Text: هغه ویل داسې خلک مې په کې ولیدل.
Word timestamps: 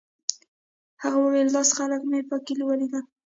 هغه 1.01 1.17
ویل 1.21 1.49
داسې 1.55 1.73
خلک 1.79 2.01
مې 2.09 2.19
په 2.29 2.37
کې 2.45 2.53
ولیدل. 2.69 3.03